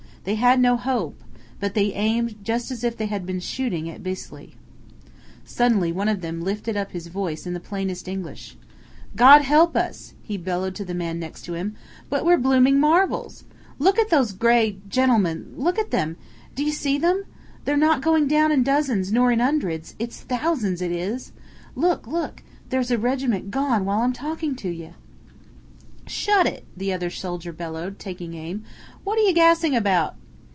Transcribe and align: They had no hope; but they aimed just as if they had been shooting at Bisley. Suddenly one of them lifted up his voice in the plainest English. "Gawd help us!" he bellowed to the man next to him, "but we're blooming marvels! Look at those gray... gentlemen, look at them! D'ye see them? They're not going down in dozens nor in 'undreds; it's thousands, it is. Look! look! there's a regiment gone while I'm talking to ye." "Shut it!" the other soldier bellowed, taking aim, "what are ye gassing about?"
They 0.23 0.35
had 0.35 0.59
no 0.59 0.77
hope; 0.77 1.23
but 1.59 1.73
they 1.73 1.93
aimed 1.93 2.43
just 2.45 2.69
as 2.69 2.83
if 2.83 2.95
they 2.95 3.07
had 3.07 3.25
been 3.25 3.39
shooting 3.39 3.89
at 3.89 4.03
Bisley. 4.03 4.53
Suddenly 5.45 5.91
one 5.91 6.07
of 6.07 6.21
them 6.21 6.41
lifted 6.43 6.77
up 6.77 6.91
his 6.91 7.07
voice 7.07 7.47
in 7.47 7.55
the 7.55 7.59
plainest 7.59 8.07
English. 8.07 8.55
"Gawd 9.15 9.41
help 9.41 9.75
us!" 9.75 10.13
he 10.21 10.37
bellowed 10.37 10.75
to 10.75 10.85
the 10.85 10.93
man 10.93 11.19
next 11.19 11.41
to 11.45 11.53
him, 11.55 11.75
"but 12.07 12.23
we're 12.23 12.37
blooming 12.37 12.79
marvels! 12.79 13.45
Look 13.79 13.97
at 13.97 14.11
those 14.11 14.31
gray... 14.31 14.77
gentlemen, 14.87 15.53
look 15.57 15.79
at 15.79 15.89
them! 15.89 16.17
D'ye 16.53 16.69
see 16.69 16.99
them? 16.99 17.23
They're 17.65 17.75
not 17.75 18.01
going 18.03 18.27
down 18.27 18.51
in 18.51 18.61
dozens 18.61 19.11
nor 19.11 19.31
in 19.31 19.41
'undreds; 19.41 19.95
it's 19.97 20.21
thousands, 20.21 20.83
it 20.83 20.91
is. 20.91 21.31
Look! 21.75 22.05
look! 22.05 22.43
there's 22.69 22.91
a 22.91 22.97
regiment 22.99 23.49
gone 23.49 23.85
while 23.85 24.01
I'm 24.01 24.13
talking 24.13 24.53
to 24.57 24.69
ye." 24.69 24.91
"Shut 26.07 26.45
it!" 26.47 26.65
the 26.75 26.91
other 26.91 27.09
soldier 27.11 27.53
bellowed, 27.53 27.97
taking 27.97 28.33
aim, 28.33 28.63
"what 29.05 29.17
are 29.17 29.21
ye 29.21 29.31
gassing 29.33 29.75
about?" 29.75 30.15